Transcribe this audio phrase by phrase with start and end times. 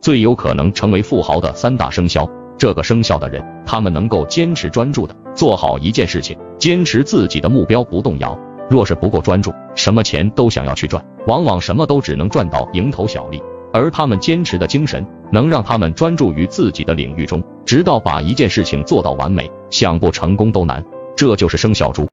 [0.00, 2.28] 最有可能成为富豪的三大生肖。
[2.58, 8.38] 这个生肖的人他们能够坚持专注的做好一件事情坚持自己的目标不动摇。
[8.68, 13.42] 若是不够专注什么钱都想要去赚往往什么都只能赚到蝇头小利。
[13.72, 20.84] 而他们坚持的精神能让他们专注于自己的领域中直到把一件事情做到完美想不成功都难。
[21.16, 22.08] 这就是生肖猪。